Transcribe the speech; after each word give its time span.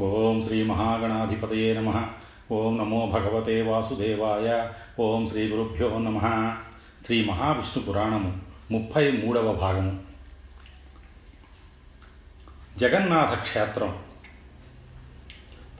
ఓం 0.00 0.44
శ్రీ 0.46 0.62
మహాగణాధిపతయే 0.62 1.74
నమ. 1.74 2.06
ఓం 2.52 2.78
నమో 2.78 3.06
భగవతే 3.06 3.62
వాసుదేవాయ. 3.62 4.68
ఓం 5.00 5.28
శ్రీ 5.28 5.48
గురుభ్యో 5.48 5.88
నమ. 5.98 6.18
శ్రీ 7.06 7.24
మహావిష్ణు 7.24 7.82
పురాణము 7.84 8.32
ముప్పై 8.70 9.10
మూడవ 9.10 9.52
భాగము. 9.52 9.98
జగన్నాథ 12.78 13.34
క్షేత్రం 13.34 13.96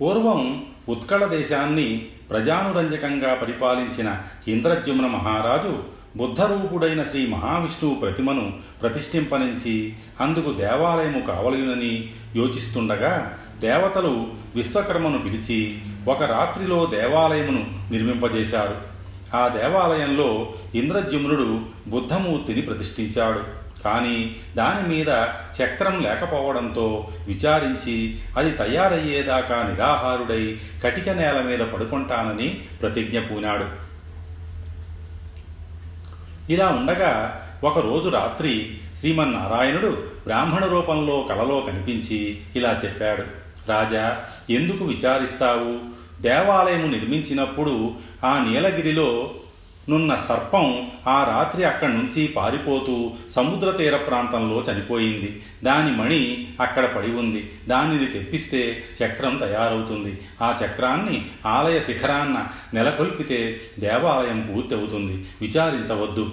పూర్వం 0.00 0.66
ఉత్కళ 0.88 1.26
దేశాన్ని 1.26 2.08
ప్రజానురంజకంగా 2.30 3.34
పరిపాలించిన 3.34 4.22
ఇంద్రద్యుమ్న 4.48 5.06
మహారాజు 5.06 5.82
బుద్ధరూపుడైన 6.16 7.02
శ్రీ 7.02 7.26
మహావిష్ణువు 7.26 7.94
ప్రతిమను 7.94 8.60
ప్రతిష్ఠింపనించి 8.82 9.96
అందుకు 10.20 10.52
దేవాలయము 10.52 11.20
కావలయునని 11.26 12.12
యోచిస్తుండగా 12.36 13.38
దేవతలు 13.60 14.26
విశ్వకర్మను 14.54 15.18
పిలిచి 15.18 15.78
ఒక 16.08 16.22
రాత్రిలో 16.22 16.86
దేవాలయమును 16.86 17.92
నిర్మింపజేశారు. 17.92 18.76
ఆ 19.36 19.48
దేవాలయంలో 19.48 20.52
ఇంద్రజుమ్నుడు 20.74 21.60
బుద్ధమూర్తిని 21.86 22.62
ప్రతిష్ఠించాడు. 22.62 23.68
కానీ 23.82 24.36
దాని 24.56 24.88
మీద 24.88 25.08
చక్రం 25.62 26.02
లేకపోవడంతో 26.02 27.08
విచారించి 27.26 28.18
అది 28.36 28.50
తయారయ్యేదాకా 28.50 29.62
నిరాహారుడై 29.62 30.58
కటిక 30.84 31.08
నేల 31.08 31.40
మీద 31.40 31.58
పడుకుంటానని 31.58 32.48
ప్రతిజ్ఞ 32.82 33.20
పూనాడు. 33.20 33.88
ఇలా 36.52 36.68
ఉండగా 36.68 37.42
ఒకరోజు 37.64 38.08
రాత్రి 38.08 38.78
శ్రీమన్నారాయణుడు 38.98 39.88
బ్రాహ్మణ 40.24 40.64
రూపంలో 40.64 41.26
కలలో 41.28 41.60
కనిపించి 41.60 42.40
ఇలా 42.56 42.80
చెప్పాడు. 42.84 43.37
రాజా 43.68 44.24
ఎందుకు 44.50 44.84
విచారిస్తావు? 44.84 45.98
దేవాలయము 46.22 46.86
నిర్మించినప్పుడు 46.86 47.94
ఆ 48.24 48.44
నీలగిరిలో 48.44 49.34
నున్న 49.88 50.14
సర్పం 50.28 50.90
ఆ 51.06 51.24
రాత్రి 51.24 51.64
అక్కడి 51.64 51.92
నుంచి 51.92 52.26
పారిపోతూ 52.26 53.12
సముద్ర 53.36 53.70
తీర 53.70 53.96
ప్రాంతంలో 53.96 54.64
చనిపోయింది. 54.72 55.42
దాని 55.64 55.96
మణి 55.96 56.48
అక్కడ 56.60 56.86
పడి 56.86 57.12
ఉంది. 57.12 57.52
దానిని 57.68 58.06
తెప్పిస్తే 58.06 58.84
చక్రం 59.04 59.36
తయారవుతుంది. 59.36 60.20
ఆ 60.42 60.58
చక్రాన్ని 60.64 61.26
ఆలయ 61.46 61.80
శిఖరాన్న 61.80 62.46
నెలకొల్పితే 62.74 63.60
దేవాలయం 63.78 64.52
పూర్తి 64.54 64.74
అవుతుంది 64.74 65.26
విచారించవద్దు. 65.40 66.32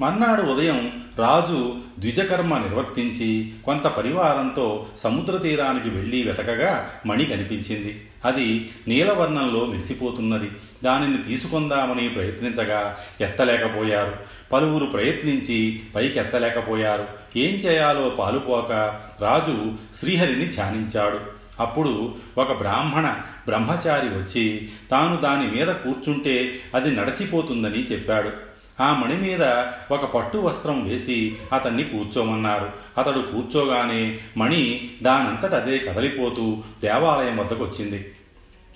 మర్నాడు 0.00 0.42
ఉదయం 0.42 1.04
రాజు 1.18 1.76
ద్విజకర్మ 1.98 2.58
నిర్వర్తించి 2.58 3.52
కొంత 3.64 3.82
పరివారంతో 3.82 4.86
సముద్ర 5.04 5.36
తీరానికి 5.36 5.88
వెళ్ళి 5.88 6.22
వెతకగా 6.22 6.90
మణి 7.06 7.24
కనిపించింది. 7.24 8.04
అది 8.24 8.70
నీలవర్ణంలో 8.88 9.66
మెరిసిపోతున్నది. 9.66 10.50
దానిని 10.84 11.22
తీసుకుందామని 11.22 12.08
ప్రయత్నించగా 12.08 12.96
ఎత్తలేకపోయారు. 13.20 14.16
పలువురు 14.52 14.86
ప్రయత్నించి 14.86 15.80
పైకెత్తలేకపోయారు. 15.94 17.06
ఏం 17.36 17.54
చేయాలో 17.54 18.08
పాలుపోక 18.08 19.00
రాజు 19.20 19.72
శ్రీహరిని 20.00 20.46
ధ్యానించాడు. 20.46 21.38
అప్పుడు 21.62 22.14
ఒక 22.38 22.58
బ్రాహ్మణ 22.58 23.14
బ్రహ్మచారి 23.46 24.08
వచ్చి 24.08 24.68
తాను 24.90 25.16
దాని 25.16 25.50
మీద 25.50 25.68
కూర్చుంటే 25.68 26.60
అది 26.74 26.96
నడచిపోతుందని 26.96 27.84
చెప్పాడు. 27.92 28.47
ఆ 28.80 28.94
మణి 28.94 29.16
మీద 29.16 29.64
ఒక 29.90 30.04
పట్టు 30.14 30.38
వస్త్రం 30.38 30.88
వేసి 30.88 31.36
అతన్ని 31.52 31.82
కూర్చోమన్నారు. 31.82 32.70
అతడు 32.98 33.18
కూర్చోగానే 33.18 34.18
మణి 34.36 34.90
దానంతట 35.02 35.54
అదే 35.54 35.78
కదలిపోతూ 35.78 36.62
దేవాలయం 36.82 37.36
వద్దకు 37.36 37.64
వచ్చింది 37.64 38.12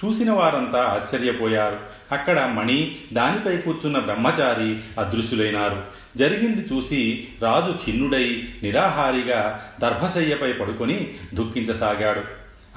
చూసిన 0.04 0.30
వారంతా 0.30 0.82
ఆశ్చర్యపోయారు. 0.84 1.78
అక్కడ 2.12 2.40
మణి 2.40 2.96
దానిపై 3.12 3.56
కూర్చున్న 3.56 3.98
బ్రహ్మచారి 3.98 5.00
అదృశ్యులైనారు. 5.00 5.82
జరిగింది 6.16 6.66
చూసి 6.72 7.28
రాజు 7.42 7.74
ఖిన్నుడై 7.84 8.48
నిరాహారిగా 8.62 9.70
దర్భశయ్యపై 9.80 10.52
పడుకొని 10.52 11.14
దుఃఖించసాగాడు. 11.34 12.20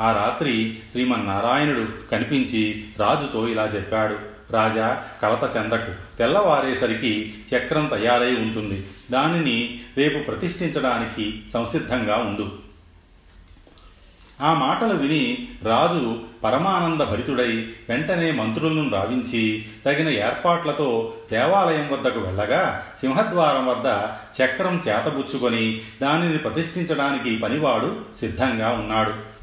ఆ 0.01 0.11
రాత్రి 0.11 0.77
శ్రీమన్నారాయణుడు 0.91 1.87
కనిపించి 2.11 2.85
రాజుతో 2.99 3.47
ఇలా 3.47 3.65
చెప్పాడు. 3.75 4.34
రాజా 4.51 5.03
కలత 5.21 5.57
చెందకు. 5.57 6.17
తెల్లవారేసరికి 6.17 7.33
చక్రం 7.55 7.85
తయారై 7.85 8.35
ఉంటుంది. 8.35 8.87
దానిని 9.11 9.81
రేపు 9.97 10.23
ప్రతిష్ఠించడానికి 10.23 11.43
సంసిద్ధంగా 11.53 12.15
ఉండు. 12.15 12.65
ఆ 14.41 14.53
మాటలు 14.53 14.93
విని 14.93 15.47
రాజు 15.63 16.17
పరమానంద 16.43 17.01
భరితుడై 17.01 17.51
వెంటనే 17.89 18.31
మంత్రులను 18.31 18.89
రావించి 18.89 19.65
తగిన 19.85 20.09
ఏర్పాట్లతో 20.09 21.13
దేవాలయం 21.31 21.89
వద్దకు 21.91 22.19
వెళ్ళగా 22.19 22.85
సింహద్వారం 23.01 23.67
వద్ద 23.67 23.85
చక్రం 24.41 24.83
చేతబుచ్చుకొని 24.87 25.81
దానిని 26.01 26.37
ప్రతిష్ఠించడానికి 26.37 27.37
పనివాడు 27.37 28.01
సిద్ధంగా 28.19 28.69
ఉన్నాడు. 28.69 29.34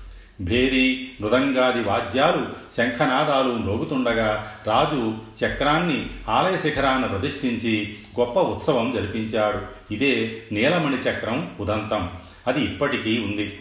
భేరి 0.42 1.10
మృదంగాది 1.20 1.82
వాద్యాలు 1.82 2.46
శంఖనాదాలు 2.76 3.52
మ్రోగుతుండగా 3.52 4.56
రాజు 4.66 5.14
చక్రాన్ని 5.44 6.10
ఆలయ 6.28 6.58
శిఖరాన్ని 6.58 7.08
ప్రతిష్ఠించి 7.08 7.94
గొప్ప 8.20 8.40
ఉత్సవం 8.40 8.92
జరిపించాడు. 8.92 9.92
ఇదే 9.94 10.42
నీలమణి 10.52 10.96
చక్రం 10.96 11.50
ఉదంతం. 11.60 12.10
అది 12.46 12.64
ఇప్పటికీ 12.64 13.18
ఉంది. 13.18 13.60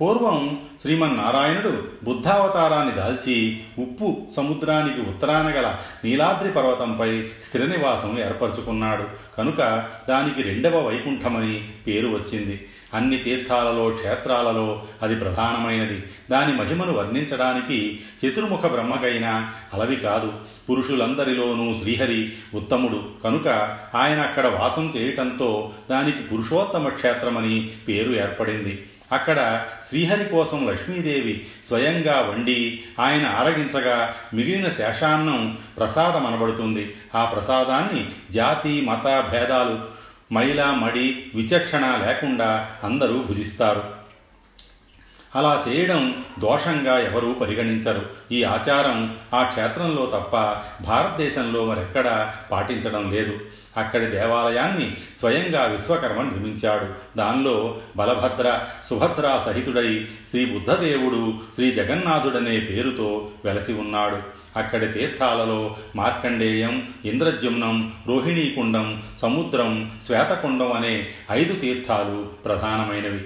పూర్వం 0.00 0.60
శ్రీమన్నారాయణుడు 0.82 1.88
బుద్ధావతారాన్ని 2.04 2.94
దాల్చి 2.94 3.60
ఉప్పు 3.78 4.26
సముద్రానికి 4.36 5.00
ఉత్తరాన 5.00 5.46
గల 5.48 5.76
నీలాద్రి 6.04 6.52
పర్వతంపై 6.52 7.28
స్థిర 7.44 7.64
నివాసం 7.64 8.18
ఏర్పరచుకున్నాడు. 8.18 9.04
కనుక 9.38 9.88
దానికి 10.08 10.42
రెండవ 10.42 10.88
వైకుంఠమని 10.88 11.68
పేరు 11.86 12.08
వచ్చింది. 12.08 12.66
అన్ని 12.94 13.18
తీర్థాలలో 13.18 13.90
క్షేత్రాలలో 13.90 14.82
అది 15.02 15.14
ప్రధానమైనది. 15.16 16.02
దాని 16.30 16.52
మహిమను 16.52 16.92
వర్ణించడానికి 16.92 18.00
చతుర్ముఖ 18.26 18.60
బ్రహ్మకైన 18.60 19.52
అలవి 19.74 19.96
కాదు. 19.96 20.32
పురుషులందరిలోనూ 20.70 21.74
శ్రీహరి 21.82 22.32
ఉత్తముడు. 22.54 23.22
కనుక 23.24 23.78
ఆయన 23.94 24.20
అక్కడ 24.20 24.46
వాసం 24.46 24.92
చేయటంతో 24.96 25.72
దానికి 25.90 26.18
పురుషోత్తమ 26.18 26.88
క్షేత్రమని 26.88 27.70
పేరు 27.88 28.12
ఏర్పడింది. 28.12 28.86
అక్కడ 29.12 29.64
శ్రీహరి 29.88 30.24
కోసం 30.24 30.68
లక్ష్మీదేవి 30.68 31.46
స్వయంగా 31.68 32.20
వండి 32.20 32.82
ఆయన 33.00 33.26
ఆరగించగా 33.26 34.14
మిగిలిన 34.34 34.68
శేషాన్నం 34.68 35.58
ప్రసాదం 35.78 36.26
అనబడుతుంది 36.26 36.96
ఆ 37.14 37.24
ప్రసాదాన్ని 37.24 38.08
జాతి 38.30 38.80
మత 38.80 39.28
భేదాలు 39.32 39.99
మైల 40.32 40.64
మడి 40.64 41.26
విచక్షణ 41.34 42.02
లేకుండా 42.06 42.70
అందరూ 42.84 43.22
భుజిస్తారు. 43.22 44.00
అలా 45.36 45.64
చేయడం 45.68 46.24
దోషంగా 46.38 46.98
ఎవరూ 46.98 47.32
పరిగణించరు. 47.32 48.06
ఈ 48.32 48.42
ఆచారం 48.42 49.16
ఆ 49.34 49.42
క్షేత్రంలో 49.42 50.06
తప్ప 50.06 50.36
భారతదేశంలో 50.84 51.64
మరెక్కడా 51.64 52.34
పాటించడం 52.50 53.12
లేదు. 53.12 53.38
అక్కడి 53.76 54.06
దేవాలయాన్ని 54.06 54.96
స్వయంగా 55.20 55.64
విశ్వకర్మ 55.64 56.22
నిర్మించాడు. 56.22 57.18
దానిలో 57.18 57.78
బలభద్ర 57.96 58.66
సుభద్ర 58.90 59.42
సహితుడై 59.46 60.08
శ్రీ 60.30 60.44
బుద్ధదేవుడు 60.44 61.38
శ్రీ 61.54 61.70
జగన్నాథుడనే 61.70 62.60
పేరుతో 62.60 63.30
వెలసి 63.44 63.72
ఉన్నాడు. 63.72 64.39
అక్కడి 64.56 64.88
తీర్థాలలో 64.88 65.76
మార్కండేయం 65.96 66.88
ఇంద్రజుమ్నం 67.04 67.94
రోహిణీకుండం 68.06 69.02
సముద్రం 69.18 69.90
శ్వేతకుండం 70.06 70.72
అనే 70.72 71.06
ఐదు 71.30 71.52
తీర్థాలు 71.52 72.28
ప్రధానమైనవి. 72.44 73.20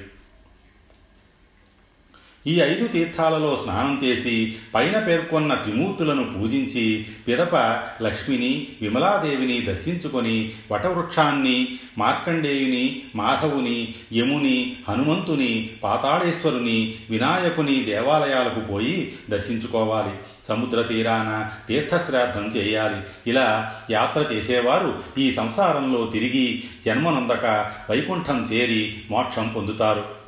ఈ 2.47 2.61
ఐదు 2.61 2.87
తీర్థాలలో 2.87 3.59
స్నానం 3.63 4.01
చేసి 4.05 4.57
పైన 4.75 4.99
పేర్కొన్న 4.99 5.55
త్రిమూర్తులను 5.55 6.25
పూజించి 6.25 7.07
పిదప 7.29 7.57
లక్ష్మిని 8.03 8.67
విమలాదేవిని 8.83 9.61
దర్శించుకొని 9.61 10.53
వటవృక్షాన్ని 10.73 11.79
మార్కండేయుని 11.99 13.03
మాధవుని 13.17 13.95
యముని 14.13 14.77
హనుమంతుని 14.89 15.71
పాతాళేశ్వరుని 15.83 16.95
వినాయకుని 17.11 17.85
దేవాలయాలకు 17.85 18.61
పోయి 18.61 19.15
దర్శించుకోవాలి. 19.31 20.15
సముద్ర 20.49 20.83
తీరాన 20.83 21.49
తీర్థశ్రాద్ధం 21.69 22.53
చేయాలి. 22.57 23.01
ఇలా 23.27 23.75
యాత్ర 23.91 24.21
చేసేవారు 24.21 25.03
ఈ 25.19 25.31
సంసారంలో 25.33 26.07
తిరిగి 26.07 26.65
జన్మనొందక 26.87 27.73
వైకుంఠం 27.91 28.49
చేరి 28.53 29.03
మోక్షం 29.11 29.53
పొందుతారు. 29.57 30.24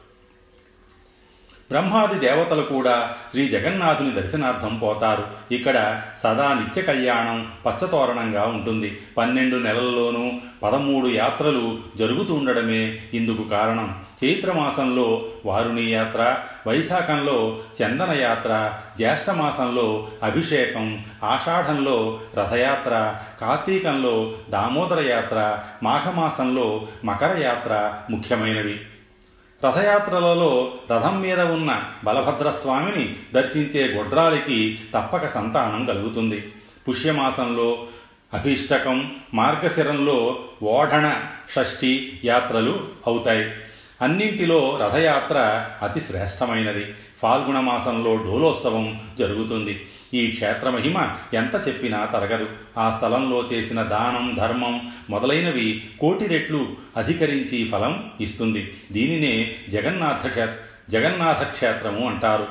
బ్రహ్మాది 1.71 2.19
దేవతలు 2.19 2.63
కూడా 2.63 3.15
శ్రీ 3.31 3.49
జగన్నాథుని 3.49 4.11
దర్శనార్థం 4.11 4.79
పోతారు. 4.79 5.55
ఇక్కడ 5.55 6.03
సదా 6.23 6.55
నిత్య 6.55 6.83
కళ్యాణం 6.83 7.53
పచ్చతోరణంగా 7.67 8.45
ఉంటుంది. 8.45 8.99
పన్నెండు 9.17 9.57
నెలల్లోనూ 9.57 10.33
పదమూడు 10.63 11.07
యాత్రలు 11.07 11.79
జరుగుతూ 11.97 12.35
ఉండడమే 12.35 13.03
ఇందుకు 13.15 13.43
కారణం. 13.43 13.95
చైత్రమాసంలో 14.25 15.25
వారుణి 15.47 15.93
యాత్ర 15.93 16.37
వైశాఖంలో 16.67 17.59
చందన 17.83 18.13
యాత్ర 18.21 18.73
జ్యేష్ఠమాసంలో 18.99 20.09
అభిషేకం 20.23 21.05
ఆషాఢంలో 21.25 22.21
రథయాత్ర 22.39 23.15
కార్తీకంలో 23.41 24.35
దామోదర 24.51 25.13
యాత్ర 25.13 25.59
మాఘమాసంలో 25.83 26.87
మకర 27.05 27.41
యాత్ర 27.43 27.93
ముఖ్యమైనవి. 28.11 28.81
రథయాత్రలలో 29.65 30.75
రథం 30.93 31.21
మీద 31.21 31.41
ఉన్న 31.41 31.83
బలభద్రస్వామిని 32.05 33.17
దర్శించే 33.35 33.95
గొడ్రాలికి 33.95 34.79
తప్పక 34.95 35.27
సంతానం 35.27 35.85
కలుగుతుంది. 35.85 36.53
పుష్యమాసంలో 36.89 37.87
అభిష్టకం 38.35 39.17
మార్గశిరంలో 39.35 40.45
ఓఢణ 40.63 41.23
షష్ఠి 41.57 42.21
యాత్రలు 42.25 42.89
అవుతాయి. 43.07 43.53
అన్నింటిలో 44.03 44.79
రథయాత్ర 44.83 45.67
అతి 45.83 46.01
శ్రేష్టమైనది. 46.01 46.95
ఫాల్గుణ 47.23 47.61
మాసంలో 47.61 48.17
డోలోత్సవం 48.17 49.01
జరుగుతుంది. 49.19 49.87
ఈ 50.15 50.31
క్షేత్ర 50.31 50.71
మహిమ 50.71 51.17
ఎంత 51.35 51.69
చెప్పినా 51.69 52.05
తరగదు. 52.05 52.49
ఆ 52.79 52.91
స్థలంలో 52.91 53.49
చేసిన 53.53 53.83
దానం 53.83 54.35
ధర్మం 54.35 54.93
మొదలైనవి 55.11 55.85
కోటి 56.01 56.27
రెట్లు 56.27 56.77
అధికరించి 56.97 57.69
ఫలం 57.73 58.11
ఇస్తుంది. 58.21 58.75
దీనినే 58.93 59.57
జగన్నాథ 59.69 60.27
క్షేత్ర 60.27 60.57
జగన్నాథ 60.91 61.43
క్షేత్రము 61.43 62.09
అంటారు. 62.09 62.47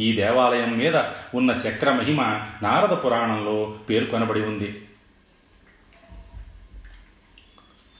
ఈ 0.00 0.12
దేవాలయం 0.12 0.78
మీద 0.78 0.96
ఉన్న 1.34 1.50
చక్ర 1.50 1.92
మహిమ 1.92 2.22
నారద 2.62 2.92
పురాణంలో 2.92 3.74
పేర్కొనబడి 3.90 4.42
ఉంది. 4.42 4.80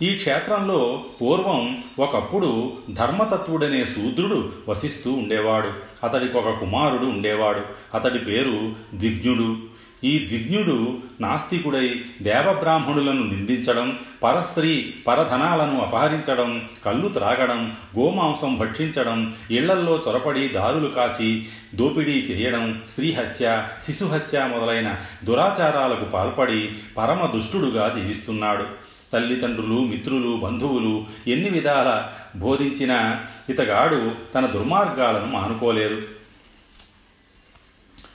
ఈ 0.02 0.14
క్షేత్రంలో 0.14 1.04
పూర్వం 1.22 1.84
ఒకప్పుడు 1.98 2.72
ధర్మతత్వుడనే 2.90 3.84
శూద్రుడు 3.84 4.52
వసిస్తూ 4.68 5.12
ఉండేవాడు. 5.12 5.70
అతడికి 6.06 6.38
ఒక 6.38 6.58
కుమారుడు 6.58 7.04
ఉండేవాడు. 7.04 7.60
అతడి 7.94 8.18
పేరు 8.18 8.72
ద్విజ్ఞుడు. 8.94 9.56
ఈ 10.04 10.28
ద్విజ్ఞుడు 10.28 10.98
నాస్తికుడై 11.20 12.00
దేవబ్రాహ్మణులను 12.22 13.22
నిందించడం 13.22 13.98
పరస్త్రీ 14.22 14.94
పరధనాలను 15.06 15.80
అపహరించడం 15.80 16.68
కళ్ళు 16.84 17.08
త్రాగడం 17.08 17.76
గోమాంసం 17.98 18.58
భక్షించడం 18.58 19.34
ఇళ్ళల్లో 19.50 20.02
చొరపడి 20.08 20.48
దారులు 20.48 20.86
కాచి 20.86 21.48
దోపిడీ 21.74 22.12
చేయడం 22.12 22.82
స్త్రీహత్య 22.90 23.68
శిశుహత్య 23.86 24.50
మొదలైన 24.52 24.96
దురాచారాలకు 25.24 26.04
పాల్పడి 26.04 26.72
పరమ 26.98 27.26
దుష్టుడుగా 27.26 27.98
జీవిస్తున్నాడు. 27.98 28.89
తల్లిదండ్రులు 29.12 29.80
మిత్రులు 29.84 30.36
బంధువులు 30.36 31.06
ఎన్ని 31.26 31.48
విధాల 31.48 32.12
బోధించినా 32.36 33.24
ఇతగాడు 33.48 34.14
తన 34.34 34.46
దుర్మార్గాలను 34.46 35.26
మానుకోలేదు. 35.26 36.02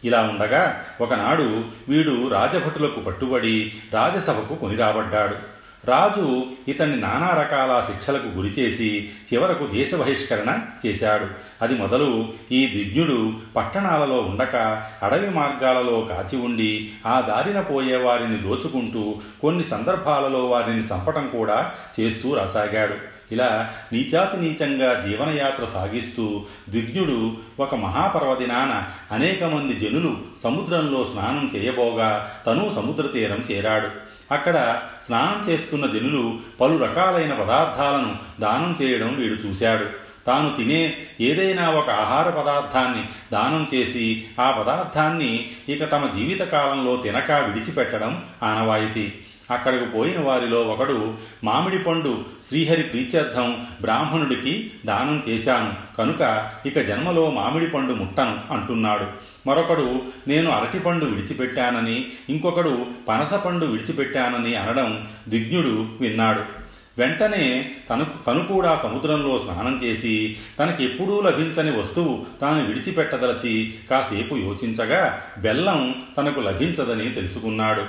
ఇలా 0.03 0.21
ఉండగా 0.21 0.85
ఒకనాడు 1.01 1.65
వీడు 1.89 2.27
రాజభటులకు 2.27 2.99
పట్టుబడి 2.99 3.73
రాజసభకు 3.93 4.55
కొనిరాబడ్డాడు 4.55 5.54
రాజు 5.87 6.43
ఇతన్ని 6.67 7.01
నానా 7.01 7.41
రకాల 7.41 7.85
శిక్షలకు 7.91 8.27
గురిచేసి 8.27 9.09
చివరకు 9.33 9.67
దేశ 9.67 9.95
బహిష్కరణ 9.95 10.59
చేశాడు. 10.85 11.25
అది 11.61 11.75
మొదలు 11.77 12.33
ఈ 12.51 12.67
దిజ్ఞుడు 12.67 13.33
పట్టణాలలో 13.55 14.17
ఉండక 14.21 14.55
అడవి 15.03 15.29
మార్గాలలో 15.29 16.01
కాచి 16.01 16.37
ఉండి 16.37 16.91
ఆ 17.05 17.21
దారిన 17.21 17.61
పోయే 17.61 17.97
వారిని 17.97 18.37
దోచుకుంటూ 18.37 19.15
కొన్ని 19.41 19.63
సందర్భాలలో 19.63 20.45
వారిని 20.45 20.83
చంపటం 20.83 21.29
కూడా 21.37 21.71
చేస్తూ 21.99 22.33
రాసాగాడు. 22.33 23.15
ఇలా 23.31 23.73
నీచాతి 23.93 24.37
నీచంగా 24.37 25.05
జీవనయాత్ర 25.07 25.65
సాగిస్తూ 25.65 26.45
ద్విజ్ఞుడు 26.69 27.37
ఒక 27.59 27.75
మహాపర్వదినాన 27.75 28.83
అనేక 29.15 29.43
మంది 29.43 29.73
జనులు 29.73 30.17
సముద్రంలో 30.43 31.07
స్నానం 31.13 31.51
చేయబోగా 31.55 32.31
తను 32.47 32.71
సముద్ర 32.75 33.07
తీరం 33.07 33.45
చేరాడు. 33.51 34.04
అక్కడ 34.31 34.81
స్నానం 35.05 35.49
చేస్తున్న 35.49 35.85
జనులు 35.85 36.39
పలు 36.61 36.77
రకాలైన 36.77 37.33
పదార్థాలను 37.33 38.15
దానం 38.39 38.77
చేయడం 38.81 39.15
వీడు 39.15 39.33
చూశాడు. 39.33 40.05
తాను 40.25 40.55
తినే 40.55 41.07
ఏదైనా 41.21 41.69
ఒక 41.69 41.89
ఆహార 41.89 42.29
పదార్థాన్ని 42.29 43.09
దానం 43.33 43.69
చేసి 43.73 44.27
ఆ 44.41 44.51
పదార్థాన్ని 44.51 45.51
ఇక 45.69 45.91
తమ 45.91 46.07
జీవితకాలంలో 46.07 46.95
తినక 46.95 47.31
విడిచిపెట్టడం 47.31 48.25
ఆనవాయితీ. 48.43 49.13
అక్కడకు 49.51 49.85
పోయిన 49.85 50.19
వారిలో 50.19 50.61
ఒకడు 50.61 51.13
మామిడి 51.43 51.83
పండు 51.83 52.25
శ్రీహరి 52.47 52.83
ప్రీత్యర్థం 52.83 53.67
బ్రాహ్మణుడికి 53.81 54.71
దానం 54.85 55.23
చేశాను 55.29 55.95
కనుక 55.97 56.51
ఇక 56.65 56.79
జన్మలో 56.79 57.31
మామిడి 57.31 57.67
పండు 57.67 57.93
ముట్టను 57.93 58.53
అంటున్నాడు. 58.53 59.05
మరొకడు 59.49 60.01
నేను 60.27 60.51
అరటిపండు 60.51 61.05
విడిచిపెట్టానని 61.05 62.07
ఇంకొకడు 62.29 62.85
పనసపండు 63.07 63.65
విడిచిపెట్టానని 63.65 64.55
అనడం 64.55 65.07
దిజ్ఞుడు 65.29 65.87
విన్నాడు. 66.01 66.65
వెంటనే 66.97 67.71
తను 67.89 68.05
తను 68.27 68.43
కూడా 68.43 68.79
సముద్రంలో 68.83 69.39
స్నానం 69.39 69.81
చేసి 69.83 70.37
తనకెప్పుడూ 70.59 71.21
లభించని 71.21 71.81
వస్తువు 71.81 72.25
తాను 72.41 72.65
విడిచిపెట్టదలచి 72.65 73.73
కాసేపు 73.91 74.35
యోచించగా 74.35 75.21
బెల్లం 75.37 75.95
తనకు 76.17 76.39
లభించదని 76.39 77.09
తెలుసుకున్నాడు. 77.09 77.81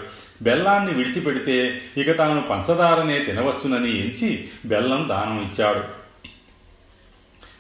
బెల్లాన్ని 0.43 0.95
విడిచిపెడితే 0.95 1.83
ఇక 1.97 2.19
తాను 2.19 2.41
పంచదారనే 2.41 3.19
తినవచ్చునని 3.19 3.99
ఎంచి 3.99 4.49
బెల్లం 4.67 5.09
దానం 5.09 5.51
ఇచ్చాడు. 5.51 6.07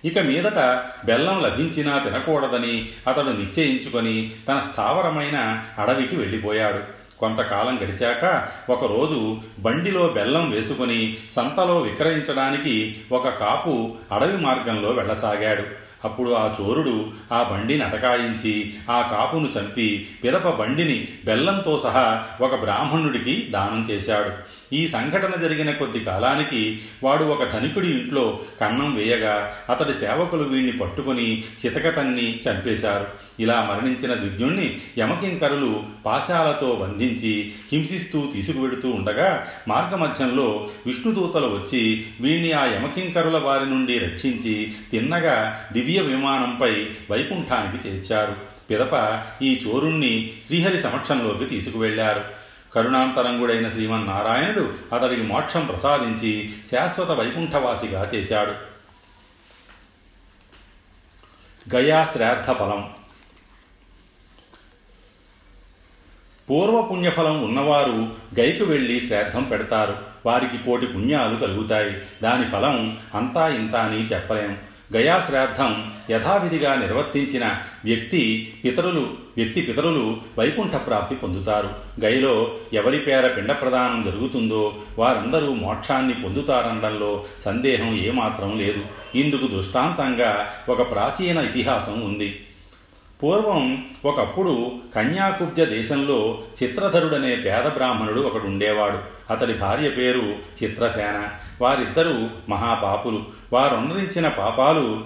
ఇక 0.04 0.18
మీదట 0.18 0.58
బెల్లం 1.04 1.42
లభించినా 1.42 1.98
తినకూడదని 1.98 2.88
అతడు 3.06 3.30
నిశ్చయించుకొని 3.30 4.32
తన 4.48 4.66
స్థావరమైన 4.72 5.64
అడవికి 5.78 6.16
వెళ్ళిపోయాడు. 6.16 7.06
కొంతకాలం 7.18 7.76
గడిచాక 7.76 8.48
ఒకరోజు 8.70 9.40
బండిలో 9.58 10.08
బెల్లం 10.08 10.50
వేసుకుని 10.50 11.16
సంతలో 11.36 11.78
విక్రయించడానికి 11.78 12.96
ఒక 13.12 13.28
కాపు 13.28 13.96
అడవి 14.12 14.36
మార్గంలో 14.36 14.90
వెళ్ళసాగాడు. 14.90 15.85
అప్పుడు 16.06 16.30
ఆ 16.30 16.54
చోరుడు 16.60 16.94
ఆ 17.32 17.40
బండిని 17.42 17.84
అటకాయించి 17.84 18.74
ఆ 18.90 18.98
కాపును 19.12 19.48
చంపి 19.58 20.08
పిదప 20.24 20.48
బండిని 20.48 21.08
బెల్లంతో 21.24 21.80
సహా 21.84 22.04
ఒక 22.40 22.54
బ్రాహ్మణుడికి 22.54 23.34
దానం 23.50 23.86
చేశాడు. 23.90 24.30
ఈ 24.72 24.88
సంఘటన 24.88 25.40
జరిగిన 25.40 25.70
కొద్ది 25.70 26.00
కాలానికి 26.00 26.80
వాడు 27.02 27.24
ఒక 27.24 27.52
ధనికుడి 27.52 27.88
ఇంట్లో 27.88 28.40
కన్నం 28.60 28.94
వేయగా 28.94 29.56
అతడి 29.70 29.94
సేవకులు 29.94 30.42
వీణ్ణి 30.42 30.72
పట్టుకుని 30.72 31.44
చితకతన్ని 31.66 32.40
చంపేశారు. 32.48 33.06
ఇలా 33.40 33.66
మరణించిన 33.70 34.14
ద్విజ్ఞుణ్ణి 34.14 34.78
యమకింకరులు 34.98 35.82
పాశాలతో 36.06 36.78
బంధించి 36.80 37.52
హింసిస్తూ 37.72 38.32
తీసుకువెడుతూ 38.34 38.90
ఉండగా 38.90 39.48
మార్గమధ్యంలో 39.68 40.68
విష్ణుదూతలు 40.86 41.46
వచ్చి 41.46 42.06
వీణ్ణి 42.20 42.52
ఆ 42.52 42.64
యమకింకరుల 42.64 43.38
వారి 43.38 43.70
నుండి 43.70 43.98
రక్షించి 43.98 44.74
తిన్నగా 44.92 45.66
దివ్య 45.72 46.00
విమానంపై 46.00 46.86
వైకుంఠానికి 47.10 47.88
చేర్చారు. 47.88 48.56
పిదప 48.70 49.22
ఈ 49.42 49.60
చోరుణ్ణి 49.66 50.32
శ్రీహరి 50.46 50.82
సమక్షంలోకి 50.82 51.44
తీసుకువెళ్ళారు 51.44 52.35
కరుణాంతరంగుడైన 52.76 53.68
శ్రీమన్నారాయణుడు 53.68 54.74
అతడికి 54.94 55.22
మోక్షం 55.22 55.66
ప్రసాదించి 55.66 56.54
శాశ్వత 56.72 57.10
వైకుంఠవాసిగా 57.10 58.10
చేశాడు. 58.14 58.52
గయా 61.74 62.08
శ్రాద్ధ 62.12 62.44
ఫలం. 62.44 62.90
పూర్వ 66.50 66.82
పుణ్యఫలం 66.82 67.42
ఉన్నవారు 67.42 68.16
గైకు 68.40 68.64
వెళ్ళి 68.64 69.06
శ్రాద్ధం 69.06 69.42
పెడతారు. 69.42 69.98
వారికి 70.26 70.58
కోటి 70.58 70.86
పుణ్యాలు 70.86 71.36
కలుగుతాయి. 71.36 72.02
దాని 72.22 72.48
ఫలం 72.48 73.00
అంతా 73.14 73.48
ఇంత 73.48 73.76
అని 73.76 74.04
చెప్పలేం. 74.04 74.58
గయాశ్రాద్ధం 74.92 75.92
యథావిధిగా 76.10 76.74
నిర్వర్తించిన 76.74 77.56
వ్యక్తి 77.84 78.52
పితరులు 78.64 79.14
వ్యక్తి 79.36 79.60
పితరులు 79.60 80.16
వైకుంఠ 80.38 80.70
ప్రాప్తి 80.70 81.14
పొందుతారు. 81.14 81.70
గైలో 82.04 82.54
ఎవరి 82.72 82.98
పేర 82.98 83.26
పిండ 83.26 83.52
ప్రదానం 83.52 84.02
జరుగుతుందో 84.02 84.74
వారందరూ 84.98 85.54
మోక్షాన్ని 85.54 86.14
పొందుతారనడంలో 86.14 87.24
సందేహం 87.44 87.96
ఏమాత్రం 87.96 88.58
లేదు. 88.58 88.84
ఇందుకు 89.14 89.46
దృష్టాంతంగా 89.46 90.50
ఒక 90.68 90.90
ప్రాచీన 90.90 91.38
ఇతిహాసం 91.38 92.00
ఉంది. 92.00 92.40
పూర్వం 93.22 93.86
ఒకప్పుడు 94.04 94.72
కన్యాకుబ్జ 94.94 95.60
దేశంలో 95.60 96.42
చిత్రధరుడనే 96.62 97.36
పేద 97.36 97.62
బ్రాహ్మణుడు 97.62 98.20
ఒకడు 98.20 98.42
ఉండేవాడు 98.42 98.98
అతడి 99.32 99.54
భార్య 99.54 99.88
పేరు 99.88 100.34
చిత్రసేన. 100.62 101.28
వారిద్దరూ 101.60 102.28
మహాపాపులు. 102.48 103.24
వారున్నరించిన 103.52 104.28
పాపాలు 104.28 105.04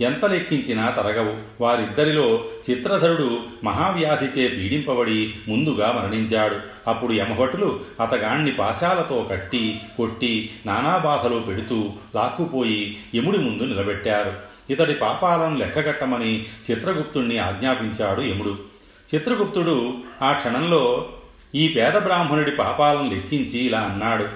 ఎంత 0.00 0.24
లెక్కించినా 0.24 0.90
తరగవు. 0.90 1.62
వారిద్దరిలో 1.62 2.44
చిత్రధరుడు 2.70 3.40
మహావ్యాధిచే 3.64 4.48
పీడింపబడి 4.48 5.34
ముందుగా 5.48 5.92
మరణించాడు. 5.92 6.56
అప్పుడు 6.86 7.12
యమభటులు 7.12 7.80
అతగాణ్ణి 8.00 8.52
పాశాలతో 8.52 9.26
కట్టి 9.30 9.80
కొట్టి 9.96 10.50
నానాబాధలు 10.66 11.38
పెడుతూ 11.38 11.90
లాక్కుపోయి 12.14 12.96
యముడి 13.14 13.38
ముందు 13.38 13.62
నిలబెట్టారు. 13.62 14.53
ఇతడి 14.70 14.94
పాపాలను 14.94 15.56
లెక్కగట్టమని 15.56 16.46
చిత్రగుప్తుణ్ణి 16.70 17.38
ఆజ్ఞాపించాడు 17.38 18.22
యముడు. 18.22 18.58
చిత్రగుప్తుడు 19.14 19.94
ఆ 20.22 20.32
క్షణంలో 20.32 21.08
ఈ 21.54 21.68
పేద 21.68 21.92
బ్రాహ్మణుడి 21.92 22.50
పాపాలను 22.50 23.10
లెక్కించి 23.10 23.58
ఇలా 23.58 23.80
అన్నాడు. 23.80 24.28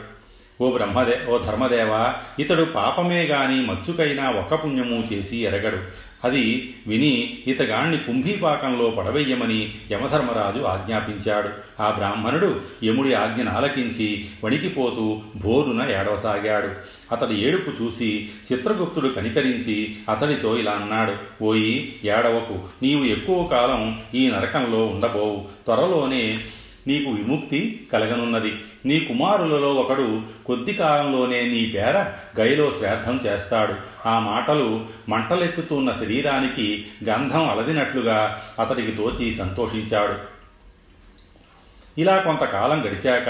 ఓ 0.60 0.72
బ్రహ్మదే 0.72 1.20
ఓ 1.28 1.38
ధర్మదేవ 1.38 2.14
ఇతడు 2.38 2.62
పాపమే 2.62 3.22
గాని 3.24 3.66
మచ్చుకైనా 3.66 4.30
ఒక్క 4.30 4.54
పుణ్యము 4.54 5.08
చేసి 5.12 5.36
ఎరగడు. 5.36 6.07
అది 6.24 6.74
విని 6.86 7.38
ఇతగాణ్ణి 7.46 7.98
కుంభీపాకంలో 7.98 8.90
పడవెయ్యమని 8.90 9.72
యమధర్మరాజు 9.92 10.62
ఆజ్ఞాపించాడు. 10.62 11.48
ఆ 11.82 11.90
బ్రాహ్మణుడు 11.90 12.60
యముడి 12.84 13.14
ఆజ్ఞను 13.14 13.50
ఆలకించి 13.50 14.26
వణికిపోతూ 14.44 15.20
భోరున 15.36 15.82
ఏడవసాగాడు. 15.82 16.68
అతడి 17.14 17.44
ఏడుపు 17.44 17.82
చూసి 17.82 18.28
చిత్రగుప్తుడు 18.52 19.08
కనికరించి 19.08 19.96
అతడితో 20.08 20.58
ఇలా 20.58 20.72
అన్నాడు 20.72 21.44
ఓయి 21.44 21.96
ఏడవకు. 22.04 22.58
నీవు 22.82 23.04
ఎక్కువ 23.04 23.44
కాలం 23.44 24.00
ఈ 24.14 24.30
నరకంలో 24.30 24.86
ఉండబోవు. 24.86 25.44
త్వరలోనే 25.64 26.40
నీకు 26.88 27.10
విముక్తి 27.10 27.88
కలగనున్నది. 27.92 28.54
నీ 28.86 29.00
కుమారులలో 29.00 29.74
ఒకడు 29.74 30.22
కొద్ది 30.46 30.72
కాలంలోనే 30.72 31.42
నీ 31.42 31.72
పేర 31.74 32.04
గైలో 32.40 32.72
శ్రాద్ధం 32.78 33.20
చేస్తాడు. 33.26 33.74
ఆ 34.06 34.18
మాటలు 34.18 34.86
మంటలెత్తుతున్న 35.08 35.92
శరీరానికి 35.92 36.86
గంధం 37.04 37.50
అలదినట్లుగా 37.50 38.42
అతడికి 38.58 38.92
తోచి 38.92 39.34
సంతోషించాడు. 39.34 40.38
ఇలా 42.00 42.18
కొంతకాలం 42.18 42.80
గడిచాక 42.86 43.28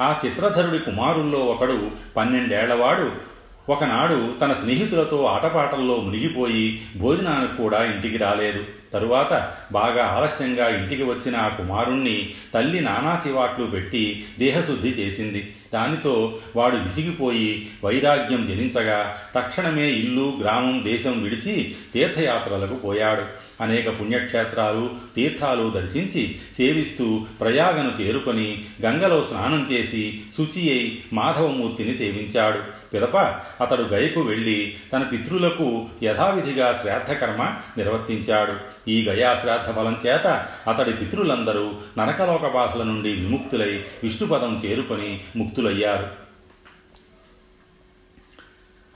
ఆ 0.00 0.20
చిత్రధరుడి 0.26 0.78
కుమారుల్లో 0.78 1.38
ఒకడు 1.38 1.90
పన్నెండేళ్ళవాడు 2.16 3.29
ఒకనాడు 3.68 4.34
తన 4.40 4.52
స్నేహితులతో 4.52 5.24
ఆటపాటల్లో 5.24 5.96
మునిగిపోయి 5.96 6.80
భోజనానికి 6.96 7.56
కూడా 7.56 7.84
ఇంటికి 7.84 8.16
రాలేదు. 8.16 8.64
తరువాత 8.92 9.52
బాగా 9.72 10.04
ఆలస్యంగా 10.04 10.68
ఇంటికి 10.68 11.02
వచ్చిన 11.02 11.36
ఆ 11.36 11.48
కుమారుణ్ణి 11.48 12.30
తల్లి 12.54 12.80
నానా 12.80 13.20
చివాట్లు 13.26 13.66
పెట్టి 13.66 14.24
దేహశుద్ధి 14.38 14.88
చేసింది. 14.88 15.54
దానితో 15.74 16.38
వాడు 16.56 16.76
విసిగిపోయి 16.76 17.68
వైరాగ్యం 17.84 18.46
జనించగా 18.46 19.16
తక్షణమే 19.34 19.90
ఇల్లు 19.90 20.32
గ్రామం 20.40 20.82
దేశం 20.84 21.22
విడిచి 21.22 21.74
తీర్థయాత్రలకు 21.94 22.74
పోయాడు. 22.74 23.22
అనేక 23.62 24.00
పుణ్యక్షేత్రాలు 24.00 24.90
తీర్థాలు 25.16 25.70
దర్శించి 25.70 26.36
సేవిస్తూ 26.56 27.26
ప్రయాగను 27.40 28.02
చేరుకొని 28.02 28.64
గంగలో 28.82 29.26
స్నానం 29.30 29.68
చేసి 29.72 30.20
శుచి 30.38 30.70
అయి 30.70 31.04
మాధవమూర్తిని 31.12 31.94
సేవించాడు. 31.94 32.79
పిదప. 32.92 33.16
అతడు 33.62 33.82
గయకు 33.82 34.20
వెళ్ళి 34.20 34.78
తన 34.92 35.02
పితృలకు 35.02 35.88
యథావిధిగా 36.02 36.78
శ్రాద్ధకర్మ 36.82 37.44
నిర్వర్తించాడు. 37.76 38.52
ఈ 38.90 39.08
గయా 39.08 39.38
శ్రాద్ధ 39.40 39.70
ఫలం 39.70 40.00
చేత 40.06 40.46
అతడి 40.68 40.92
పితృలందరూ 40.92 41.74
నరకలోక 41.98 42.44
నుండి 42.82 43.12
విముక్తులై 43.12 43.84
విష్ణుపదం 44.02 44.62
చేరుకొని 44.64 45.24
ముక్తులయ్యారు. 45.36 46.30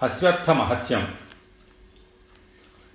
అశ్వత్థ 0.03 0.51
మహత్యం. 0.51 1.09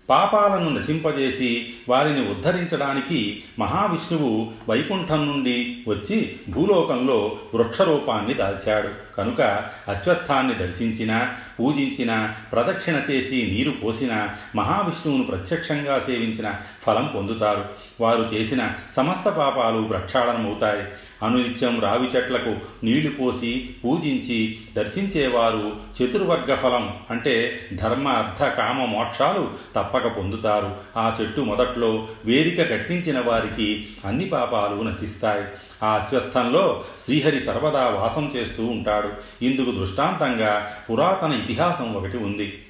పాపాలను 0.09 0.79
నశింపజేసి 0.79 1.73
వారిని 1.89 2.29
ఉద్ధరించడానికి 2.29 3.43
మహావిష్ణువు 3.59 4.51
వైకుంఠం 4.69 5.27
నుండి 5.27 5.77
వచ్చి 5.87 6.35
భూలోకంలో 6.49 7.37
వృక్షరూపాన్ని 7.55 8.33
దాల్చాడు. 8.33 9.15
కనుక 9.15 9.41
అశ్వత్థాన్ని 9.87 10.53
దర్శించిన 10.53 11.33
పూజించిన 11.59 12.33
ప్రదక్షిణ 12.51 13.01
చేసి 13.11 13.49
నీరు 13.51 13.71
పోసిన 13.71 14.29
మహావిష్ణువును 14.55 15.23
ప్రత్యక్షంగా 15.23 15.99
సేవించిన 15.99 16.55
ఫలం 16.87 17.11
పొందుతారు. 17.15 17.65
వారు 18.01 18.29
చేసిన 18.33 18.71
సమస్త 18.95 19.29
పాపాలు 19.29 19.81
ప్రక్షాళనమవుతాయి. 19.81 20.83
అనునిత్యం 21.23 21.79
రావి 21.79 22.07
చెట్లకు 22.07 22.85
నీళ్ళు 22.85 23.11
పోసి 23.11 23.69
పూజించి 23.83 24.57
దర్శించేవారు 24.75 25.75
చతుర్వర్గ 26.01 26.55
ఫలం 26.55 26.93
అంటే 27.09 27.59
ధర్మ 27.73 28.07
అర్థ 28.07 28.43
కామ 28.43 28.85
మోక్షాలు 28.85 29.49
తప్పక 29.75 30.07
పొందుతారు. 30.07 30.75
ఆ 30.97 31.17
చెట్టు 31.21 31.41
మొదట్లో 31.41 32.07
వేదిక 32.25 32.69
కట్టించిన 32.69 33.19
వారికి 33.19 33.87
అన్ని 34.05 34.25
పాపాలు 34.25 34.81
నశిస్తాయి. 34.81 35.45
ఆ 35.83 35.95
అశ్వత్థంలో 35.95 36.83
శ్రీహరి 37.05 37.39
సర్వదా 37.39 37.87
వాసం 37.87 38.31
చేస్తూ 38.35 38.65
ఉంటాడు. 38.65 39.09
ఇందుకు 39.45 39.71
దృష్టాంతంగా 39.71 40.75
పురాతన 40.91 41.33
ఇతిహాసం 41.49 41.93
ఒకటి 41.93 42.17
ఉంది. 42.17 42.65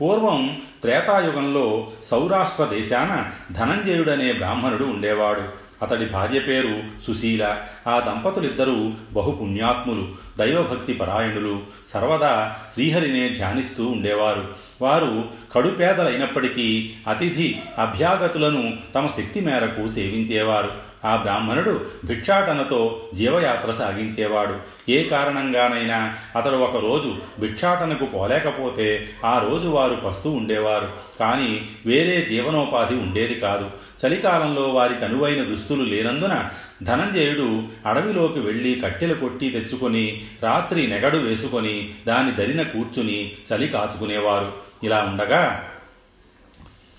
పూర్వం 0.00 0.62
త్రేతాయుగంలో 0.82 1.90
సౌరాష్ట్ర 2.04 2.64
దేశాన 2.64 3.30
ధనంజయుడనే 3.52 4.32
బ్రాహ్మణుడు 4.32 4.84
ఉండేవాడు. 4.84 5.42
అతడి 5.82 6.06
భార్య 6.06 6.40
పేరు 6.40 6.82
సుశీల 7.06 7.62
ఆ 7.86 8.00
దంపతులిద్దరూ 8.00 8.92
బహుపుణ్యాత్ములు 9.12 10.14
దైవభక్తి 10.38 10.92
పరాయణులు. 10.92 11.62
సర్వదా 11.94 12.56
శ్రీహరినే 12.74 13.28
ధ్యానిస్తూ 13.28 13.86
ఉండేవారు. 13.86 14.54
వారు 14.82 15.24
కడుపేదలైనప్పటికీ 15.52 16.94
అతిథి 17.08 17.62
అభ్యాగతులను 17.78 18.78
తమ 18.94 19.06
శక్తి 19.06 19.40
మేరకు 19.40 19.88
సేవించేవారు. 19.88 20.87
ఆ 21.04 21.16
బ్రాహ్మణుడు 21.16 21.80
భిక్షాటనతో 22.04 23.08
జీవయాత్ర 23.14 23.72
సాగించేవాడు. 23.72 24.56
ఏ 24.90 25.04
కారణంగానైనా 25.04 26.16
అతడు 26.36 26.56
ఒక 26.56 26.76
రోజు 26.76 27.16
భిక్షాటనకు 27.40 28.06
పోలేకపోతే 28.06 29.10
ఆ 29.24 29.46
రోజు 29.50 29.68
వారు 29.68 29.94
పస్తూ 29.94 30.30
ఉండేవారు. 30.30 30.88
కానీ 31.20 31.68
వేరే 31.86 32.26
జీవనోపాధి 32.30 32.94
ఉండేది 32.94 33.34
కాదు. 33.34 33.70
చలికాలంలో 34.06 34.62
వారికి 34.62 35.04
అనువైన 35.04 35.42
దుస్తులు 35.42 35.82
లేనందున 35.82 36.48
ధనంజయుడు 36.82 37.62
అడవిలోకి 37.86 38.40
వెళ్ళి 38.40 38.82
కట్టెలు 38.84 39.14
కొట్టి 39.14 39.50
తెచ్చుకొని 39.50 40.24
రాత్రి 40.42 40.86
నెగడు 40.86 41.16
వేసుకొని 41.16 41.94
దాని 42.06 42.32
దరిన 42.32 42.62
కూర్చుని 42.62 43.32
చలి 43.54 43.68
కాచుకునేవారు. 43.68 44.52
ఇలా 44.84 45.00
ఉండగా 45.08 45.68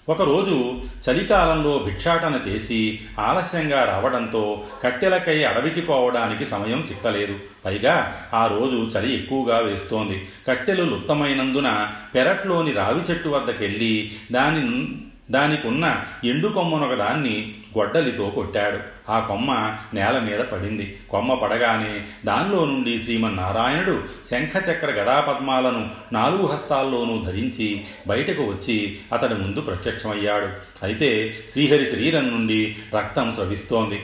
ఒకరోజు 0.09 0.81
చలికాలంలో 1.09 1.79
భిక్షాటన 1.79 2.39
చేసి 2.47 2.99
ఆలస్యంగా 3.19 3.85
రావడంతో 3.85 4.63
కట్టెలకై 4.83 5.43
అడవికి 5.43 5.81
పోవడానికి 5.81 6.45
సమయం 6.45 6.87
చిక్కలేదు. 6.89 7.35
పైగా 7.65 8.27
ఆ 8.33 8.47
రోజు 8.47 8.75
చలి 8.75 9.13
ఎక్కువగా 9.13 9.59
వేస్తోంది. 9.59 10.27
కట్టెలు 10.47 10.83
లుప్తమైనందున 10.83 11.91
పెరట్లోని 12.15 12.71
రావి 12.71 13.01
చెట్టు 13.11 13.29
వద్దకెళ్ళి 13.29 14.11
దాని 14.31 14.95
దానికున్న 15.31 16.03
ఎండు 16.24 16.48
కొమ్మనొక 16.48 16.93
దాన్ని 16.93 17.53
గొడ్డలితో 17.77 18.29
కొట్టాడు. 18.29 19.12
ఆ 19.12 19.19
కొమ్మ 19.19 19.75
నేల 19.93 20.19
మీద 20.19 20.39
పడింది. 20.39 20.98
కొమ్మ 21.09 21.33
పడగానే 21.33 22.05
దానిలో 22.25 22.65
నుండి 22.65 23.03
శ్రీమన్నారాయణుడు 23.03 24.03
శంఖచక్ర 24.31 24.91
గదాపద్మాలను 24.91 25.89
నాలుగు 26.13 26.45
హస్తాల్లోనూ 26.45 27.24
ధరించి 27.25 27.86
బయటకు 28.07 28.43
వచ్చి 28.43 29.00
అతడి 29.13 29.33
ముందు 29.33 29.62
ప్రత్యక్షమయ్యాడు. 29.62 30.48
అయితే 30.83 31.38
శ్రీహరి 31.51 31.91
శరీరం 31.91 32.29
నుండి 32.29 32.75
రక్తం 32.98 33.33
స్రవిస్తోంది. 33.36 34.01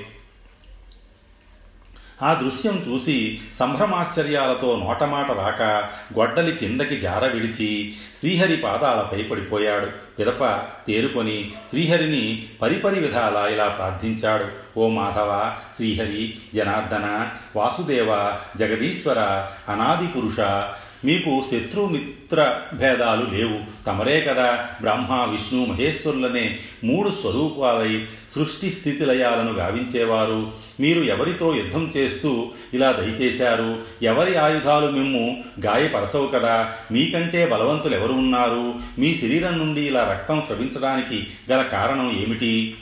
ఆ 2.24 2.34
దృశ్యం 2.34 2.86
చూసి 2.90 3.42
సంభ్రమాశ్చర్యాలతో 3.60 4.86
నోటమాట 4.86 5.32
రాక 5.32 5.62
గొడ్డలి 6.20 6.52
కిందకి 6.52 7.00
జార 7.00 7.28
విడిచి 7.28 7.96
శ్రీహరి 8.20 8.58
పాదాలపై 8.58 9.24
పడిపోయాడు. 9.24 9.88
పిదప 10.20 10.64
తేరుకొని 10.88 11.52
శ్రీహరిని 11.70 12.46
పరిపరి 12.62 13.00
విధాల 13.00 13.50
ఇలా 13.54 13.68
ప్రార్థించాడు. 13.68 14.46
ఓ 14.80 14.88
మాధవ 14.88 15.56
శ్రీహరి 15.76 16.34
జనార్దన 16.56 17.30
వాసుదేవ 17.56 18.38
జగదీశ్వర 18.58 19.20
అనాది 19.70 20.08
పురుష 20.08 20.40
మీకు 21.06 21.44
శత్రుమిత్ర 21.52 22.62
భేదాలు 22.74 23.36
లేవు. 23.38 23.86
తమరే 23.86 24.22
కదా 24.22 24.68
బ్రహ్మ 24.82 25.14
విష్ణు 25.14 25.66
మహేశ్వరులనే 25.66 26.60
మూడు 26.84 27.10
స్వరూపాలై 27.10 28.06
సృష్టి 28.36 28.72
స్థితిలయాలను 28.72 29.52
గావించేవారు. 29.52 30.52
మీరు 30.80 31.04
ఎవరితో 31.04 31.56
యుద్ధం 31.56 31.92
చేస్తూ 31.98 32.52
ఇలా 32.74 32.92
దయచేశారు? 32.92 33.78
ఎవరి 34.02 34.36
ఆయుధాలు 34.36 34.92
మిమ్ము 34.92 35.44
గాయపరచవు 35.60 36.28
కదా? 36.28 36.74
మీకంటే 36.92 37.46
బలవంతులు 37.46 37.96
ఎవరు 37.96 38.14
ఉన్నారు? 38.14 38.74
మీ 39.00 39.16
శరీరం 39.16 39.58
నుండి 39.58 39.82
ఇలా 39.82 40.12
రక్తం 40.12 40.42
స్రవించడానికి 40.42 41.28
గల 41.52 41.62
కారణం 41.62 42.12
ఏమిటి? 42.20 42.78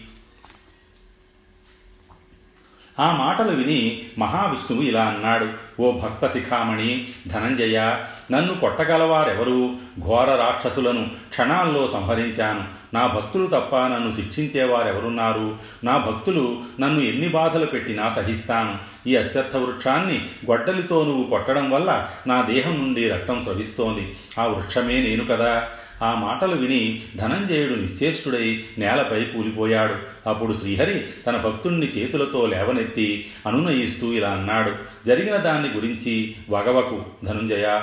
ఆ 3.00 3.12
మాటలు 3.12 3.52
విని 3.52 4.02
మహావిష్ణువు 4.20 4.84
ఇలా 4.84 5.04
అన్నాడు 5.04 5.48
ఓ 5.80 5.92
భక్త 5.92 6.28
శిఖామణి 6.28 7.08
ధనంజయ 7.28 7.96
నన్ను 8.32 8.56
కొట్టగలవారెవరు? 8.56 9.76
ఘోర 10.00 10.36
రాక్షసులను 10.36 11.10
క్షణాల్లో 11.30 11.90
సంహరించాను. 11.94 12.84
నా 12.94 13.08
భక్తులు 13.08 13.48
తప్ప 13.48 13.76
నన్ను 13.76 14.12
శిక్షించేవారెవరున్నారు? 14.12 15.56
నా 15.84 15.98
భక్తులు 15.98 16.62
నన్ను 16.80 17.04
ఎన్ని 17.04 17.28
బాధలు 17.28 17.66
పెట్టినా 17.66 18.14
సహిస్తాను. 18.16 18.78
ఈ 19.10 19.16
అశ్వత్థ 19.16 19.58
వృక్షాన్ని 19.58 20.26
గొడ్డలితో 20.46 21.04
నువ్వు 21.04 21.24
కొట్టడం 21.24 21.72
వల్ల 21.72 22.10
నా 22.28 22.42
దేహం 22.42 22.80
నుండి 22.80 23.10
రక్తం 23.10 23.44
స్రవిస్తోంది. 23.44 24.16
ఆ 24.40 24.46
వృక్షమే 24.46 25.02
నేను 25.02 25.26
కదా. 25.26 25.68
ఆ 26.02 26.20
మాటలు 26.20 26.56
విని 26.56 27.02
ధనంజయుడు 27.16 27.74
నిశ్చేష్టుడై 27.74 28.64
నేలపై 28.78 29.24
కూలిపోయాడు. 29.24 29.96
అప్పుడు 30.30 30.54
శ్రీహరి 30.54 31.06
తన 31.28 31.38
భక్తుణ్ణి 31.38 31.88
చేతులతో 31.88 32.46
లేవనెత్తి 32.46 33.26
అనునయిస్తూ 33.48 34.14
ఇలా 34.14 34.30
అన్నాడు. 34.30 34.72
జరిగిన 35.08 35.36
దాన్ని 35.36 35.70
గురించి 35.70 36.36
వగవకు 36.50 37.06
ధనుంజయ. 37.24 37.82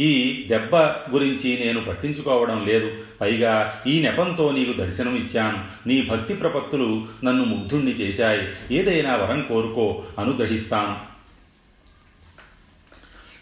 ఈ 0.00 0.44
దెబ్బ 0.48 0.76
గురించి 1.10 1.62
నేను 1.64 1.80
పట్టించుకోవడం 1.80 2.66
లేదు. 2.66 2.92
పైగా 3.20 3.82
ఈ 3.86 4.00
నెపంతో 4.00 4.52
నీకు 4.52 4.72
దర్శనం 4.72 5.16
ఇచ్చాను. 5.16 5.88
నీ 5.88 6.02
భక్తి 6.02 6.34
ప్రపత్తులు 6.34 7.04
నన్ను 7.24 7.44
ముగ్ధుణ్ణి 7.44 7.92
చేశాయి. 7.92 8.76
ఏదైనా 8.76 9.16
వరం 9.16 9.42
కోరుకో 9.42 10.02
అనుగ్రహిస్తాను. 10.18 11.11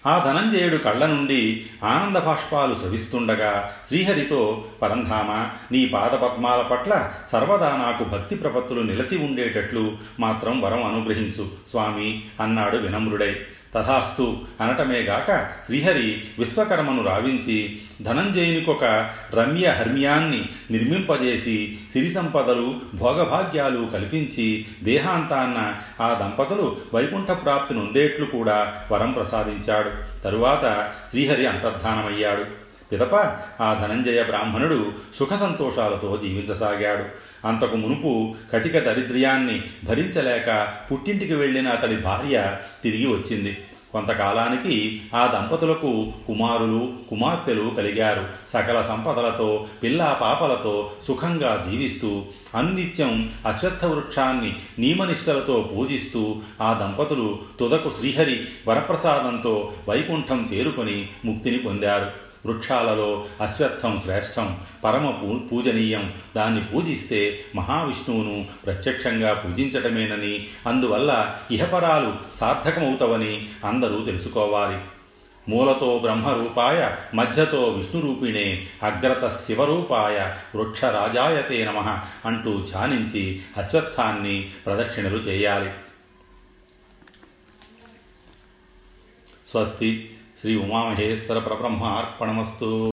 ఆ 0.06 0.18
ధనంజయుడు 0.24 0.76
కళ్ళ 0.76 1.06
నుండి 1.06 1.66
ఆనంద 1.84 2.16
బాష్పాలు 2.16 2.74
స్రవిస్తుండగా 2.74 3.72
శ్రీహరితో 3.88 4.64
పరంధామ 4.82 5.46
నీ 5.72 5.86
పాదపద్మాల 5.86 6.62
పట్ల 6.62 7.12
సర్వదా 7.32 7.68
నాకు 7.68 8.04
భక్తి 8.04 8.34
ప్రపత్తులు 8.34 8.80
నిలచి 8.80 9.18
ఉండేటట్లు 9.18 9.96
మాత్రం 10.20 10.60
వరం 10.60 10.84
అనుగ్రహించు 10.84 11.48
స్వామి 11.70 12.24
అన్నాడు 12.40 12.76
వినమ్రుడై. 12.76 13.36
తథాస్తు 13.74 14.38
అనటమేగాక 14.60 15.48
శ్రీహరి 15.66 16.22
విశ్వకర్మను 16.38 17.04
రావించి 17.04 17.80
ధనంజయునికొక 18.02 19.10
రమ్య 19.34 19.68
హర్మ్యాన్ని 19.68 20.48
నిర్మింపజేసి 20.70 21.78
సిరి 21.92 22.10
సంపదలు 22.10 22.80
భోగభాగ్యాలు 22.94 23.90
కల్పించి 23.92 24.66
దేహాంతాన్న 24.82 25.76
ఆ 26.02 26.14
దంపతులు 26.14 26.76
వైకుంఠ 26.94 27.26
ప్రాప్తి 27.26 27.74
నొందేట్లు 27.74 28.26
కూడా 28.26 28.82
వరం 28.92 29.12
ప్రసాదించాడు. 29.12 30.22
తరువాత 30.22 30.92
శ్రీహరి 31.10 31.46
అంతర్ధానమయ్యాడు. 31.46 32.69
పిదప 32.92 33.14
ఆ 33.60 33.86
ధనంజయ 33.86 34.22
బ్రాహ్మణుడు 34.22 34.92
సుఖ 35.18 35.28
సంతోషాలతో 35.40 36.16
జీవించసాగాడు. 36.22 37.04
అంతకు 37.46 37.76
మునుపు 37.76 38.34
కటిక 38.52 38.78
దరిద్ర్యాన్ని 38.78 39.62
భరించలేక 39.84 40.72
పుట్టింటికి 40.92 41.34
వెళ్ళిన 41.34 41.68
అతడి 41.68 41.96
భార్య 41.96 42.56
తిరిగి 42.82 43.06
వచ్చింది. 43.06 43.58
కొంతకాలానికి 43.92 45.02
ఆ 45.14 45.26
దంపతులకు 45.26 46.12
కుమారులు 46.26 46.92
కుమార్తెలు 47.10 47.72
కలిగారు. 47.76 48.28
సకల 48.52 48.82
సంపదలతో 48.82 49.66
పిల్లా 49.82 50.18
పాపలతో 50.20 50.92
సుఖంగా 51.08 51.66
జీవిస్తూ 51.70 52.22
అన్నిత్యం 52.54 53.32
అశ్వత్థ 53.46 53.84
వృక్షాన్ని 53.84 54.56
నియమనిష్టలతో 54.78 55.70
పూజిస్తూ 55.76 56.36
ఆ 56.60 56.72
దంపతులు 56.72 57.38
తుదకు 57.60 57.90
శ్రీహరి 57.98 58.40
వరప్రసాదంతో 58.68 59.72
వైకుంఠం 59.88 60.48
చేరుకొని 60.52 61.08
ముక్తిని 61.24 61.58
పొందారు. 61.58 62.29
వృక్షాలలో 62.46 63.26
అశ్వత్థం 63.40 64.00
శ్రేష్టం 64.04 64.60
పరమ 64.84 65.10
పూ 65.10 65.38
పూజనీయం. 65.38 66.14
దాన్ని 66.36 66.64
పూజిస్తే 66.64 67.44
మహావిష్ణువును 67.54 68.46
ప్రత్యక్షంగా 68.66 69.34
పూజించటమేనని. 69.34 70.48
అందువల్ల 70.66 71.38
ఇహపరాలు 71.50 72.16
సార్థకమవుతవని 72.36 73.50
అందరూ 73.64 74.04
తెలుసుకోవాలి. 74.04 74.80
మూలతో 75.48 75.98
బ్రహ్మరూపాయ 75.98 76.96
మధ్యతో 77.14 77.68
విష్ణురూపిణే 77.68 78.68
అగ్రత 78.82 79.28
శివరూపాయ 79.28 80.36
వృక్షరాజాయతే 80.56 81.64
నమ 81.64 81.98
అంటూ 82.26 82.64
ఛానించి 82.76 83.42
అశ్వత్థాన్ని 83.56 84.50
ప్రదక్షిణలు 84.66 85.16
చేయాలి. 85.16 85.70
స్వస్తి. 89.50 90.16
శ్రీ 90.40 90.56
ఉమామహేశ్వర 90.56 91.38
పరబ్రహ్మ 91.38 91.84
అర్పణమస్తు. 91.84 92.88